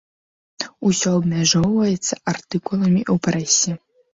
[0.91, 3.71] Усё абмяжоўваецца артыкуламі ў прэсе.